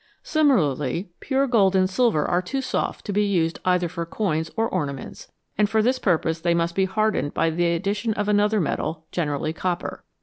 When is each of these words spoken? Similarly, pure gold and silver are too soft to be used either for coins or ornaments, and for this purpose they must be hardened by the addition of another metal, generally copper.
Similarly, 0.23 1.11
pure 1.19 1.45
gold 1.45 1.75
and 1.75 1.87
silver 1.87 2.25
are 2.25 2.41
too 2.41 2.59
soft 2.63 3.05
to 3.05 3.13
be 3.13 3.23
used 3.23 3.59
either 3.65 3.87
for 3.87 4.03
coins 4.03 4.49
or 4.57 4.67
ornaments, 4.67 5.31
and 5.59 5.69
for 5.69 5.83
this 5.83 5.99
purpose 5.99 6.41
they 6.41 6.55
must 6.55 6.73
be 6.73 6.85
hardened 6.85 7.35
by 7.35 7.51
the 7.51 7.75
addition 7.75 8.15
of 8.15 8.27
another 8.27 8.59
metal, 8.59 9.05
generally 9.11 9.53
copper. 9.53 10.03